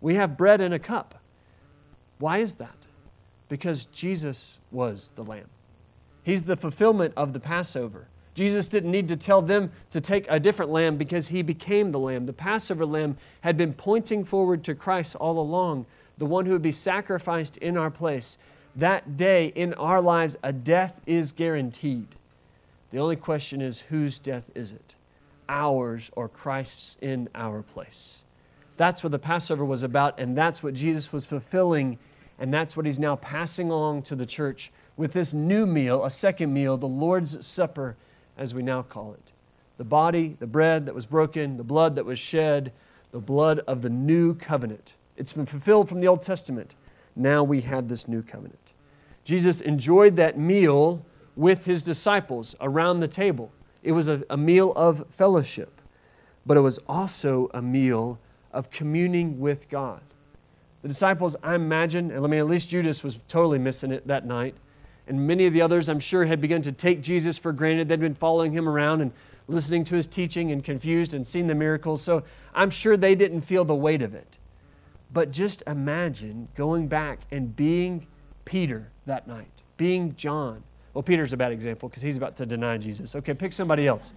We 0.00 0.14
have 0.14 0.36
bread 0.36 0.62
and 0.62 0.72
a 0.72 0.78
cup. 0.78 1.20
Why 2.18 2.38
is 2.38 2.54
that? 2.54 2.76
Because 3.50 3.84
Jesus 3.84 4.60
was 4.70 5.12
the 5.14 5.24
lamb. 5.24 5.48
He's 6.22 6.44
the 6.44 6.56
fulfillment 6.56 7.12
of 7.16 7.34
the 7.34 7.40
Passover. 7.40 8.08
Jesus 8.34 8.68
didn't 8.68 8.90
need 8.90 9.08
to 9.08 9.16
tell 9.16 9.42
them 9.42 9.72
to 9.90 10.00
take 10.00 10.26
a 10.28 10.40
different 10.40 10.70
lamb 10.70 10.96
because 10.96 11.28
he 11.28 11.42
became 11.42 11.92
the 11.92 11.98
lamb. 11.98 12.26
The 12.26 12.32
Passover 12.32 12.86
lamb 12.86 13.18
had 13.42 13.56
been 13.56 13.74
pointing 13.74 14.24
forward 14.24 14.64
to 14.64 14.74
Christ 14.74 15.16
all 15.16 15.38
along, 15.38 15.86
the 16.16 16.26
one 16.26 16.46
who 16.46 16.52
would 16.52 16.62
be 16.62 16.72
sacrificed 16.72 17.56
in 17.58 17.76
our 17.76 17.90
place. 17.90 18.38
That 18.74 19.18
day 19.18 19.52
in 19.54 19.74
our 19.74 20.00
lives, 20.00 20.36
a 20.42 20.52
death 20.52 20.98
is 21.04 21.32
guaranteed. 21.32 22.08
The 22.90 22.98
only 22.98 23.16
question 23.16 23.60
is 23.60 23.80
whose 23.80 24.18
death 24.18 24.50
is 24.54 24.72
it? 24.72 24.94
Ours 25.48 26.10
or 26.16 26.28
Christ's 26.28 26.96
in 27.02 27.28
our 27.34 27.62
place? 27.62 28.24
That's 28.78 29.04
what 29.04 29.12
the 29.12 29.18
Passover 29.18 29.64
was 29.64 29.82
about, 29.82 30.18
and 30.18 30.36
that's 30.36 30.62
what 30.62 30.72
Jesus 30.72 31.12
was 31.12 31.26
fulfilling, 31.26 31.98
and 32.38 32.52
that's 32.52 32.76
what 32.76 32.86
he's 32.86 32.98
now 32.98 33.16
passing 33.16 33.70
along 33.70 34.02
to 34.04 34.16
the 34.16 34.24
church 34.24 34.72
with 34.96 35.12
this 35.12 35.34
new 35.34 35.66
meal, 35.66 36.04
a 36.04 36.10
second 36.10 36.52
meal, 36.52 36.76
the 36.76 36.86
Lord's 36.86 37.44
Supper 37.44 37.96
as 38.42 38.52
we 38.52 38.60
now 38.60 38.82
call 38.82 39.14
it. 39.14 39.30
The 39.78 39.84
body, 39.84 40.36
the 40.40 40.48
bread 40.48 40.86
that 40.86 40.94
was 40.96 41.06
broken, 41.06 41.58
the 41.58 41.62
blood 41.62 41.94
that 41.94 42.04
was 42.04 42.18
shed, 42.18 42.72
the 43.12 43.20
blood 43.20 43.60
of 43.68 43.82
the 43.82 43.88
new 43.88 44.34
covenant. 44.34 44.94
It's 45.16 45.32
been 45.32 45.46
fulfilled 45.46 45.88
from 45.88 46.00
the 46.00 46.08
Old 46.08 46.22
Testament. 46.22 46.74
Now 47.14 47.44
we 47.44 47.60
have 47.60 47.86
this 47.86 48.08
new 48.08 48.20
covenant. 48.20 48.72
Jesus 49.22 49.60
enjoyed 49.60 50.16
that 50.16 50.36
meal 50.36 51.06
with 51.36 51.66
his 51.66 51.84
disciples 51.84 52.56
around 52.60 52.98
the 52.98 53.06
table. 53.06 53.52
It 53.84 53.92
was 53.92 54.08
a, 54.08 54.24
a 54.28 54.36
meal 54.36 54.72
of 54.74 55.06
fellowship, 55.08 55.80
but 56.44 56.56
it 56.56 56.60
was 56.62 56.80
also 56.88 57.48
a 57.54 57.62
meal 57.62 58.18
of 58.52 58.70
communing 58.70 59.38
with 59.38 59.68
God. 59.68 60.02
The 60.82 60.88
disciples, 60.88 61.36
I 61.44 61.54
imagine, 61.54 62.10
and 62.10 62.24
I 62.24 62.28
mean, 62.28 62.40
at 62.40 62.48
least 62.48 62.68
Judas 62.70 63.04
was 63.04 63.18
totally 63.28 63.60
missing 63.60 63.92
it 63.92 64.08
that 64.08 64.26
night. 64.26 64.56
And 65.06 65.26
many 65.26 65.46
of 65.46 65.52
the 65.52 65.62
others, 65.62 65.88
I'm 65.88 66.00
sure, 66.00 66.24
had 66.24 66.40
begun 66.40 66.62
to 66.62 66.72
take 66.72 67.02
Jesus 67.02 67.36
for 67.36 67.52
granted. 67.52 67.88
They'd 67.88 68.00
been 68.00 68.14
following 68.14 68.52
him 68.52 68.68
around 68.68 69.00
and 69.00 69.12
listening 69.48 69.84
to 69.84 69.96
his 69.96 70.06
teaching 70.06 70.52
and 70.52 70.62
confused 70.62 71.12
and 71.12 71.26
seen 71.26 71.48
the 71.48 71.54
miracles. 71.54 72.02
So 72.02 72.22
I'm 72.54 72.70
sure 72.70 72.96
they 72.96 73.14
didn't 73.14 73.42
feel 73.42 73.64
the 73.64 73.74
weight 73.74 74.02
of 74.02 74.14
it. 74.14 74.38
But 75.12 75.30
just 75.30 75.62
imagine 75.66 76.48
going 76.54 76.88
back 76.88 77.20
and 77.30 77.54
being 77.54 78.06
Peter 78.44 78.90
that 79.06 79.26
night, 79.26 79.50
being 79.76 80.14
John. 80.16 80.62
Well, 80.94 81.02
Peter's 81.02 81.32
a 81.32 81.36
bad 81.36 81.52
example 81.52 81.88
because 81.88 82.02
he's 82.02 82.16
about 82.16 82.36
to 82.36 82.46
deny 82.46 82.78
Jesus. 82.78 83.14
Okay, 83.16 83.34
pick 83.34 83.52
somebody 83.52 83.86
else. 83.86 84.14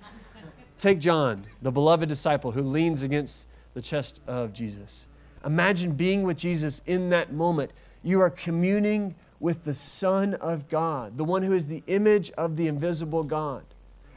Take 0.77 0.99
John, 0.99 1.45
the 1.61 1.71
beloved 1.71 2.07
disciple 2.09 2.51
who 2.51 2.61
leans 2.61 3.01
against 3.01 3.47
the 3.73 3.81
chest 3.81 4.21
of 4.27 4.53
Jesus. 4.53 5.07
Imagine 5.45 5.93
being 5.93 6.23
with 6.23 6.37
Jesus 6.37 6.81
in 6.85 7.09
that 7.09 7.33
moment. 7.33 7.71
You 8.03 8.21
are 8.21 8.29
communing 8.29 9.15
with 9.45 9.63
the 9.63 9.75
Son 9.75 10.33
of 10.33 10.67
God, 10.69 11.19
the 11.19 11.23
one 11.23 11.43
who 11.43 11.53
is 11.53 11.67
the 11.67 11.83
image 11.85 12.31
of 12.31 12.55
the 12.55 12.65
invisible 12.65 13.23
God. 13.23 13.63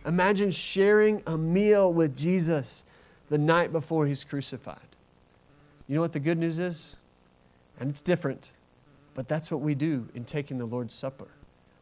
Imagine 0.06 0.50
sharing 0.50 1.22
a 1.26 1.36
meal 1.36 1.92
with 1.92 2.16
Jesus 2.16 2.82
the 3.28 3.36
night 3.36 3.70
before 3.70 4.06
he's 4.06 4.24
crucified. 4.24 4.96
You 5.86 5.96
know 5.96 6.00
what 6.00 6.14
the 6.14 6.18
good 6.18 6.38
news 6.38 6.58
is? 6.58 6.96
And 7.78 7.90
it's 7.90 8.00
different, 8.00 8.52
but 9.12 9.28
that's 9.28 9.50
what 9.50 9.60
we 9.60 9.74
do 9.74 10.08
in 10.14 10.24
taking 10.24 10.56
the 10.56 10.64
Lord's 10.64 10.94
Supper. 10.94 11.28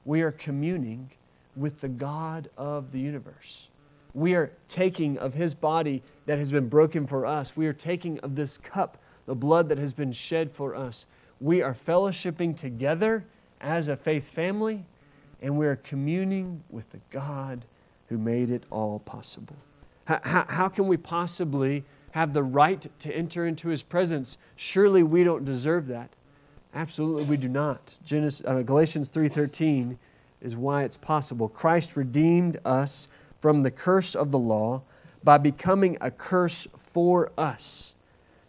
We 0.05 0.23
are 0.23 0.33
communing 0.33 1.13
with 1.55 1.81
the 1.81 1.89
God 1.89 2.51
of 2.57 2.91
the 2.91 2.99
universe. 2.99 3.69
We 4.13 4.35
are 4.35 4.51
taking 4.67 5.19
of 5.19 5.35
his 5.35 5.55
body 5.55 6.03
that 6.27 6.39
has 6.39 6.51
been 6.51 6.69
broken 6.69 7.07
for 7.07 7.25
us. 7.25 7.57
We 7.57 7.69
are 7.69 7.73
taking 7.73 8.19
of 8.25 8.35
this 8.35 8.59
cup, 8.59 8.99
the 9.25 9.37
blood 9.37 9.69
that 9.69 9.79
has 9.79 9.95
been 9.95 10.13
shed 10.13 10.51
for 10.51 10.75
us. 10.75 11.07
We 11.41 11.63
are 11.63 11.75
fellowshipping 11.75 12.57
together 12.57 13.25
as 13.61 13.89
a 13.89 13.97
faith 13.97 14.29
family, 14.29 14.85
and 15.41 15.57
we 15.57 15.67
are 15.67 15.77
communing 15.77 16.63
with 16.71 16.91
the 16.91 17.01
God 17.11 17.65
who 18.09 18.19
made 18.19 18.51
it 18.51 18.65
all 18.71 18.99
possible. 19.01 19.57
How, 20.05 20.21
how, 20.23 20.45
how 20.49 20.69
can 20.69 20.87
we 20.87 20.97
possibly 20.97 21.85
have 22.13 22.33
the 22.33 22.43
right 22.43 22.87
to 23.01 23.15
enter 23.15 23.47
into 23.47 23.69
his 23.69 23.83
presence? 23.83 24.39
Surely 24.55 25.03
we 25.03 25.25
don't 25.25 25.45
deserve 25.45 25.87
that. 25.89 26.11
Absolutely 26.75 27.25
we 27.25 27.37
do 27.37 27.49
not. 27.49 27.99
Genesis, 28.05 28.47
uh, 28.47 28.63
Galatians 28.63 29.09
3:13 29.09 29.99
is 30.41 30.57
why 30.57 30.85
it's 30.85 30.97
possible. 30.97 31.49
Christ 31.49 31.97
redeemed 31.97 32.59
us 32.65 33.09
from 33.39 33.63
the 33.63 33.71
curse 33.71 34.15
of 34.15 34.31
the 34.31 34.39
law 34.39 34.83
by 35.25 35.39
becoming 35.39 35.97
a 36.01 36.11
curse 36.11 36.69
for 36.77 37.33
us. 37.37 37.95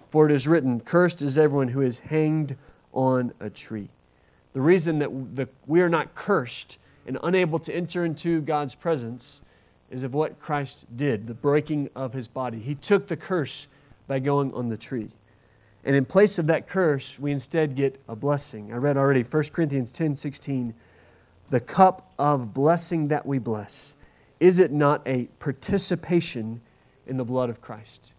For 0.07 0.25
it 0.25 0.31
is 0.31 0.47
written, 0.47 0.79
Cursed 0.79 1.21
is 1.21 1.37
everyone 1.37 1.69
who 1.69 1.81
is 1.81 1.99
hanged 1.99 2.55
on 2.93 3.33
a 3.39 3.49
tree. 3.49 3.89
The 4.57 4.63
reason 4.63 4.97
that 4.97 5.35
the, 5.35 5.47
we 5.67 5.81
are 5.81 5.87
not 5.87 6.15
cursed 6.15 6.79
and 7.05 7.19
unable 7.21 7.59
to 7.59 7.71
enter 7.71 8.03
into 8.03 8.41
God's 8.41 8.73
presence 8.73 9.39
is 9.91 10.01
of 10.01 10.15
what 10.15 10.39
Christ 10.39 10.87
did, 10.97 11.27
the 11.27 11.35
breaking 11.35 11.91
of 11.95 12.13
his 12.13 12.27
body. 12.27 12.57
He 12.57 12.73
took 12.73 13.07
the 13.07 13.15
curse 13.15 13.67
by 14.07 14.17
going 14.17 14.51
on 14.55 14.69
the 14.69 14.75
tree. 14.75 15.11
And 15.83 15.95
in 15.95 16.05
place 16.05 16.39
of 16.39 16.47
that 16.47 16.67
curse, 16.67 17.19
we 17.19 17.31
instead 17.31 17.75
get 17.75 18.01
a 18.09 18.15
blessing. 18.15 18.73
I 18.73 18.77
read 18.77 18.97
already 18.97 19.21
1 19.21 19.43
Corinthians 19.53 19.91
10 19.91 20.15
16 20.15 20.73
the 21.51 21.59
cup 21.59 22.11
of 22.17 22.51
blessing 22.51 23.09
that 23.09 23.27
we 23.27 23.37
bless, 23.37 23.95
is 24.39 24.57
it 24.57 24.71
not 24.71 25.03
a 25.05 25.25
participation 25.37 26.61
in 27.05 27.17
the 27.17 27.23
blood 27.23 27.51
of 27.51 27.61
Christ? 27.61 28.13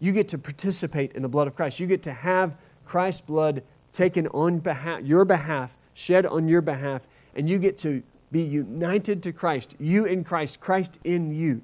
You 0.00 0.12
get 0.12 0.28
to 0.28 0.38
participate 0.38 1.12
in 1.12 1.20
the 1.20 1.28
blood 1.28 1.46
of 1.46 1.54
Christ. 1.54 1.78
You 1.78 1.86
get 1.86 2.02
to 2.04 2.12
have 2.14 2.56
Christ's 2.86 3.20
blood 3.20 3.62
taken 3.94 4.26
on 4.28 4.58
behalf, 4.58 5.00
your 5.02 5.24
behalf, 5.24 5.76
shed 5.94 6.26
on 6.26 6.48
your 6.48 6.60
behalf, 6.60 7.06
and 7.34 7.48
you 7.48 7.58
get 7.58 7.78
to 7.78 8.02
be 8.30 8.42
united 8.42 9.22
to 9.22 9.32
Christ. 9.32 9.76
You 9.78 10.04
in 10.04 10.24
Christ, 10.24 10.60
Christ 10.60 10.98
in 11.04 11.32
you. 11.32 11.62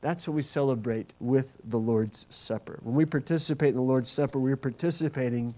That's 0.00 0.28
what 0.28 0.34
we 0.34 0.42
celebrate 0.42 1.12
with 1.18 1.58
the 1.64 1.76
Lord's 1.76 2.26
Supper. 2.30 2.78
When 2.84 2.94
we 2.94 3.04
participate 3.04 3.70
in 3.70 3.74
the 3.74 3.82
Lord's 3.82 4.08
Supper, 4.08 4.38
we're 4.38 4.56
participating 4.56 5.54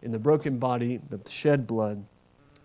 in 0.00 0.10
the 0.10 0.18
broken 0.18 0.58
body, 0.58 0.98
the 1.10 1.20
shed 1.30 1.66
blood, 1.66 2.02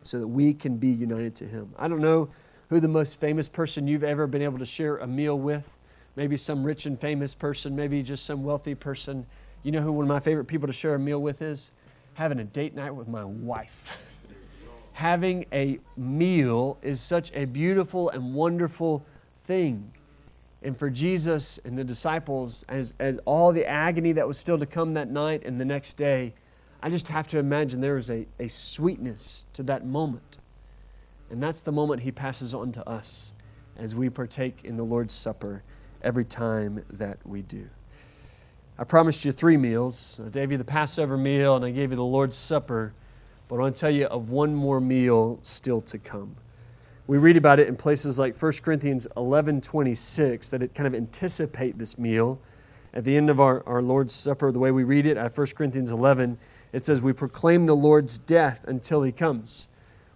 so 0.03 0.20
that 0.20 0.27
we 0.27 0.53
can 0.53 0.77
be 0.77 0.88
united 0.88 1.36
to 1.36 1.46
Him. 1.46 1.74
I 1.77 1.89
don't 1.89 2.00
know 2.00 2.29
who 2.70 2.79
the 2.79 2.88
most 2.88 3.20
famous 3.20 3.50
person 3.50 3.88
you've 3.88 4.06
ever 4.06 4.25
been 4.25 4.41
able 4.41 4.60
to 4.60 4.65
share 4.65 4.98
a 4.98 5.08
meal 5.08 5.38
with. 5.38 5.77
Maybe 6.15 6.38
some 6.38 6.63
rich 6.63 6.86
and 6.86 7.00
famous 7.00 7.36
person, 7.36 7.75
maybe 7.75 8.01
just 8.01 8.25
some 8.25 8.44
wealthy 8.44 8.74
person. 8.74 9.25
You 9.63 9.74
know 9.74 9.82
who 9.82 9.91
one 9.91 10.06
of 10.06 10.10
my 10.10 10.22
favorite 10.22 10.46
people 10.46 10.67
to 10.67 10.74
share 10.74 10.96
a 10.96 11.00
meal 11.00 11.22
with 11.22 11.41
is? 11.41 11.72
Having 12.17 12.39
a 12.39 12.45
date 12.45 12.74
night 12.74 12.89
with 12.95 13.07
my 13.07 13.24
wife. 13.24 13.95
Having 14.93 15.45
a 15.53 15.77
meal 15.95 16.79
is 16.81 17.00
such 17.00 17.31
a 17.36 17.45
beautiful 17.45 18.09
and 18.09 18.33
wonderful 18.33 19.05
thing. 19.43 19.91
And 20.63 20.75
for 20.75 20.89
Jesus 20.89 21.59
and 21.63 21.77
the 21.77 21.83
disciples, 21.83 22.65
as, 22.67 22.95
as 22.97 23.19
all 23.25 23.51
the 23.51 23.67
agony 23.67 24.13
that 24.13 24.27
was 24.27 24.39
still 24.39 24.57
to 24.57 24.65
come 24.65 24.95
that 24.95 25.12
night 25.12 25.43
and 25.45 25.62
the 25.62 25.65
next 25.65 25.93
day, 25.93 26.33
I 26.81 26.89
just 26.89 27.07
have 27.09 27.27
to 27.27 27.38
imagine 27.38 27.81
there 27.81 27.97
is 27.97 28.09
a, 28.09 28.25
a 28.39 28.47
sweetness 28.47 29.45
to 29.53 29.62
that 29.62 29.86
moment. 29.86 30.39
And 31.29 31.43
that's 31.43 31.62
the 31.62 31.71
moment 31.71 32.01
he 32.01 32.12
passes 32.12 32.55
on 32.55 32.71
to 32.71 32.89
us 32.89 33.36
as 33.77 33.93
we 33.93 34.09
partake 34.09 34.62
in 34.63 34.75
the 34.75 34.83
Lord's 34.83 35.13
Supper 35.13 35.62
every 36.01 36.25
time 36.25 36.83
that 36.89 37.19
we 37.24 37.43
do. 37.43 37.69
I 38.79 38.84
promised 38.84 39.25
you 39.25 39.31
three 39.31 39.57
meals. 39.57 40.22
I 40.24 40.29
gave 40.29 40.51
you 40.51 40.57
the 40.60 40.63
Passover 40.63 41.17
meal 41.17 41.55
and 41.55 41.65
I 41.65 41.72
gave 41.72 41.89
you 41.89 41.96
the 41.96 42.03
Lord's 42.03 42.38
Supper, 42.38 42.93
but 43.48 43.55
I 43.55 43.60
want 43.60 43.75
to 43.75 43.81
tell 43.81 43.89
you 43.89 44.05
of 44.05 44.29
one 44.29 44.53
more 44.53 44.79
meal 44.79 45.39
still 45.41 45.81
to 45.81 45.98
come. 45.98 46.36
We 47.07 47.17
read 47.17 47.38
about 47.38 47.60
it 47.60 47.67
in 47.67 47.75
places 47.75 48.19
like 48.19 48.39
1 48.39 48.51
Corinthians 48.62 49.07
11 49.17 49.62
26 49.62 50.51
that 50.51 50.62
it 50.62 50.75
kind 50.75 50.86
of 50.86 50.93
anticipate 50.93 51.79
this 51.79 51.98
meal. 51.98 52.39
At 52.93 53.03
the 53.03 53.17
end 53.17 53.31
of 53.31 53.39
our, 53.39 53.67
our 53.67 53.81
Lord's 53.81 54.13
Supper, 54.13 54.51
the 54.51 54.60
way 54.60 54.69
we 54.69 54.84
read 54.84 55.07
it 55.07 55.17
at 55.17 55.36
1 55.36 55.48
Corinthians 55.55 55.91
11, 55.91 56.38
it 56.72 56.84
says, 56.84 57.01
We 57.01 57.13
proclaim 57.13 57.65
the 57.65 57.75
Lord's 57.75 58.19
death 58.19 58.63
until 58.67 59.01
he 59.01 59.12
comes, 59.12 59.67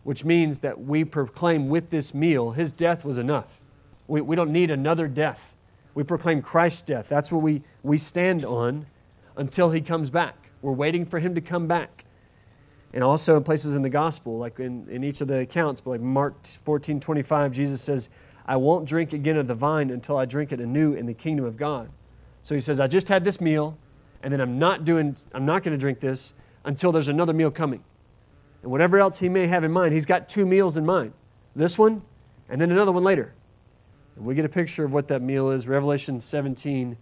which 0.04 0.24
means 0.24 0.60
that 0.60 0.80
we 0.80 1.04
proclaim 1.04 1.68
with 1.68 1.90
this 1.90 2.14
meal, 2.14 2.52
his 2.52 2.72
death 2.72 3.04
was 3.04 3.18
enough. 3.18 3.60
We, 4.08 4.22
we 4.22 4.36
don't 4.36 4.52
need 4.52 4.70
another 4.70 5.08
death. 5.08 5.51
We 5.94 6.04
proclaim 6.04 6.42
Christ's 6.42 6.82
death. 6.82 7.08
That's 7.08 7.32
what 7.32 7.42
we, 7.42 7.64
we 7.84 7.98
stand 7.98 8.46
on 8.46 8.86
until 9.36 9.72
he 9.72 9.82
comes 9.82 10.10
back. 10.10 10.52
We're 10.62 10.72
waiting 10.72 11.06
for 11.06 11.20
him 11.20 11.36
to 11.36 11.42
come 11.42 11.68
back. 11.68 12.06
And 12.94 13.04
also 13.04 13.38
in 13.38 13.44
places 13.44 13.76
in 13.76 13.82
the 13.82 13.90
gospel, 13.90 14.38
like 14.38 14.60
in, 14.60 14.88
in 14.90 15.04
each 15.04 15.22
of 15.22 15.28
the 15.28 15.40
accounts, 15.40 15.82
but 15.82 15.92
like 15.92 16.02
Mark 16.02 16.46
14 16.46 17.00
25, 17.00 17.52
Jesus 17.52 17.82
says, 17.82 18.10
I 18.46 18.58
won't 18.58 18.86
drink 18.86 19.14
again 19.14 19.38
of 19.38 19.48
the 19.48 19.56
vine 19.56 19.90
until 19.92 20.18
I 20.18 20.26
drink 20.26 20.52
it 20.52 20.60
anew 20.60 20.94
in 20.94 21.06
the 21.06 21.14
kingdom 21.14 21.46
of 21.46 21.58
God. 21.58 21.90
So 22.42 22.56
he 22.56 22.62
says, 22.62 22.80
I 22.80 22.88
just 22.88 23.08
had 23.08 23.24
this 23.24 23.40
meal, 23.40 23.78
and 24.24 24.34
then 24.34 24.42
I'm 24.42 24.60
not 24.60 24.84
doing, 24.84 25.16
I'm 25.34 25.46
not 25.46 25.64
going 25.64 25.74
to 25.74 25.78
drink 25.78 26.00
this 26.00 26.34
until 26.66 26.92
there's 26.92 27.08
another 27.08 27.34
meal 27.34 27.52
coming. 27.52 27.84
And 28.62 28.72
whatever 28.72 29.00
else 29.00 29.20
he 29.20 29.30
may 29.30 29.48
have 29.48 29.64
in 29.64 29.72
mind, 29.72 29.94
he's 29.94 30.06
got 30.06 30.28
two 30.28 30.46
meals 30.46 30.78
in 30.78 30.86
mind 30.86 31.14
this 31.56 31.78
one 31.78 32.02
and 32.50 32.60
then 32.60 32.72
another 32.72 32.92
one 32.92 33.04
later. 33.04 33.34
We 34.24 34.36
get 34.36 34.46
a 34.46 34.50
picture 34.50 34.86
of 34.86 34.94
what 34.94 35.08
that 35.08 35.24
meal 35.24 35.50
is 35.50 35.68
Revelation 35.68 36.20
17, 36.20 36.96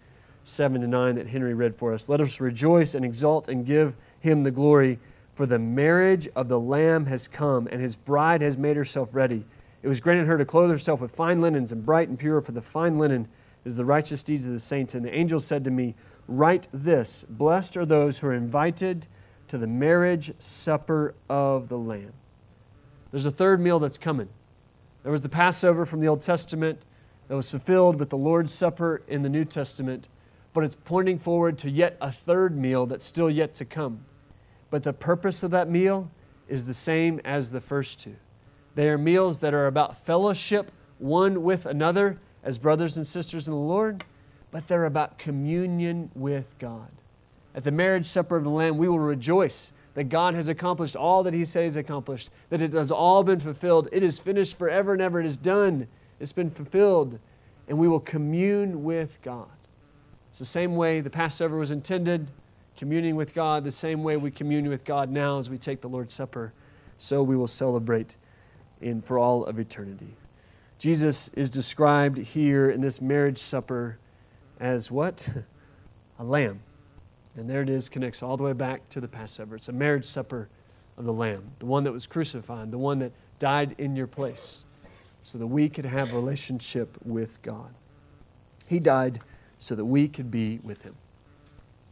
7 0.45 0.81
to 0.81 0.87
9, 0.87 1.15
that 1.15 1.27
Henry 1.27 1.53
read 1.53 1.75
for 1.75 1.93
us. 1.93 2.07
Let 2.07 2.21
us 2.21 2.39
rejoice 2.39 2.95
and 2.95 3.03
exult 3.03 3.49
and 3.49 3.65
give 3.65 3.97
him 4.21 4.43
the 4.43 4.51
glory, 4.51 4.99
for 5.33 5.45
the 5.45 5.59
marriage 5.59 6.29
of 6.33 6.47
the 6.47 6.59
Lamb 6.59 7.07
has 7.07 7.27
come, 7.27 7.67
and 7.67 7.81
his 7.81 7.97
bride 7.97 8.41
has 8.41 8.57
made 8.57 8.77
herself 8.77 9.13
ready. 9.13 9.45
It 9.83 9.89
was 9.89 9.99
granted 9.99 10.27
her 10.27 10.37
to 10.37 10.45
clothe 10.45 10.69
herself 10.69 11.01
with 11.01 11.11
fine 11.11 11.41
linens 11.41 11.73
and 11.73 11.85
bright 11.85 12.07
and 12.07 12.17
pure, 12.17 12.39
for 12.39 12.53
the 12.53 12.61
fine 12.61 12.97
linen 12.97 13.27
is 13.65 13.75
the 13.75 13.85
righteous 13.85 14.23
deeds 14.23 14.45
of 14.45 14.53
the 14.53 14.59
saints. 14.59 14.95
And 14.95 15.03
the 15.03 15.13
angel 15.13 15.41
said 15.41 15.65
to 15.65 15.71
me, 15.71 15.95
Write 16.29 16.69
this 16.71 17.25
Blessed 17.27 17.75
are 17.75 17.85
those 17.85 18.19
who 18.19 18.27
are 18.27 18.33
invited 18.33 19.07
to 19.49 19.57
the 19.57 19.67
marriage 19.67 20.31
supper 20.39 21.15
of 21.27 21.67
the 21.67 21.77
Lamb. 21.77 22.13
There's 23.11 23.25
a 23.25 23.31
third 23.31 23.59
meal 23.59 23.79
that's 23.79 23.97
coming. 23.97 24.29
There 25.03 25.11
was 25.11 25.21
the 25.21 25.29
Passover 25.29 25.85
from 25.85 25.99
the 25.99 26.07
Old 26.07 26.21
Testament 26.21 26.81
that 27.29 27.35
was 27.35 27.51
fulfilled 27.51 27.97
with 27.97 28.09
the 28.09 28.17
Lord's 28.17 28.51
Supper 28.51 29.03
in 29.07 29.21
the 29.21 29.29
New 29.29 29.45
Testament, 29.45 30.09
but 30.51 30.63
it's 30.63 30.75
pointing 30.75 31.19
forward 31.19 31.59
to 31.59 31.69
yet 31.69 31.95
a 32.01 32.11
third 32.11 32.57
meal 32.57 32.87
that's 32.87 33.05
still 33.05 33.29
yet 33.29 33.53
to 33.55 33.65
come. 33.65 34.03
But 34.71 34.83
the 34.83 34.93
purpose 34.93 35.43
of 35.43 35.51
that 35.51 35.69
meal 35.69 36.11
is 36.47 36.65
the 36.65 36.73
same 36.73 37.21
as 37.23 37.51
the 37.51 37.61
first 37.61 37.99
two. 37.99 38.15
They 38.73 38.89
are 38.89 38.97
meals 38.97 39.39
that 39.39 39.53
are 39.53 39.67
about 39.67 40.05
fellowship 40.05 40.69
one 40.97 41.43
with 41.43 41.65
another 41.65 42.19
as 42.43 42.57
brothers 42.57 42.97
and 42.97 43.05
sisters 43.05 43.47
in 43.47 43.53
the 43.53 43.59
Lord, 43.59 44.03
but 44.51 44.67
they're 44.67 44.85
about 44.85 45.19
communion 45.19 46.09
with 46.15 46.55
God. 46.57 46.89
At 47.53 47.63
the 47.63 47.71
marriage 47.71 48.07
supper 48.07 48.37
of 48.37 48.43
the 48.43 48.49
Lamb, 48.49 48.77
we 48.77 48.87
will 48.87 48.99
rejoice 48.99 49.73
that 49.93 50.05
God 50.05 50.33
has 50.33 50.47
accomplished 50.47 50.95
all 50.95 51.23
that 51.23 51.33
He 51.33 51.45
says 51.45 51.75
accomplished, 51.75 52.29
that 52.49 52.61
it 52.61 52.73
has 52.73 52.89
all 52.89 53.23
been 53.23 53.39
fulfilled. 53.39 53.87
It 53.91 54.01
is 54.01 54.17
finished 54.17 54.57
forever 54.57 54.93
and 54.93 55.01
ever. 55.01 55.19
It 55.19 55.25
is 55.25 55.37
done. 55.37 55.87
It's 56.19 56.33
been 56.33 56.49
fulfilled. 56.49 57.19
And 57.67 57.77
we 57.77 57.87
will 57.87 57.99
commune 57.99 58.83
with 58.83 59.21
God. 59.21 59.47
It's 60.29 60.39
the 60.39 60.45
same 60.45 60.75
way 60.75 61.01
the 61.01 61.09
Passover 61.09 61.57
was 61.57 61.71
intended, 61.71 62.31
communing 62.77 63.15
with 63.15 63.33
God, 63.33 63.63
the 63.63 63.71
same 63.71 64.03
way 64.03 64.17
we 64.17 64.31
commune 64.31 64.69
with 64.69 64.83
God 64.83 65.11
now 65.11 65.37
as 65.37 65.49
we 65.49 65.57
take 65.57 65.81
the 65.81 65.89
Lord's 65.89 66.13
Supper. 66.13 66.53
So 66.97 67.21
we 67.23 67.35
will 67.35 67.47
celebrate 67.47 68.15
in 68.81 69.01
for 69.01 69.19
all 69.19 69.45
of 69.45 69.59
eternity. 69.59 70.15
Jesus 70.77 71.29
is 71.35 71.49
described 71.49 72.17
here 72.17 72.69
in 72.69 72.79
this 72.81 73.01
marriage 73.01 73.37
supper 73.37 73.99
as 74.59 74.89
what? 74.89 75.29
A 76.19 76.23
lamb. 76.23 76.61
And 77.35 77.49
there 77.49 77.61
it 77.61 77.69
is, 77.69 77.89
connects 77.89 78.23
all 78.23 78.37
the 78.37 78.43
way 78.43 78.53
back 78.53 78.89
to 78.89 79.01
the 79.01 79.07
Passover. 79.07 79.55
It's 79.55 79.69
a 79.69 79.73
marriage 79.73 80.05
supper 80.05 80.49
of 80.97 81.05
the 81.05 81.13
Lamb, 81.13 81.51
the 81.59 81.65
one 81.65 81.85
that 81.85 81.93
was 81.93 82.05
crucified, 82.05 82.71
the 82.71 82.77
one 82.77 82.99
that 82.99 83.13
died 83.39 83.75
in 83.77 83.95
your 83.95 84.07
place, 84.07 84.65
so 85.23 85.37
that 85.37 85.47
we 85.47 85.69
could 85.69 85.85
have 85.85 86.13
relationship 86.13 86.97
with 87.03 87.41
God. 87.41 87.73
He 88.65 88.79
died 88.79 89.21
so 89.57 89.75
that 89.75 89.85
we 89.85 90.07
could 90.07 90.31
be 90.31 90.59
with 90.63 90.81
Him. 90.83 90.95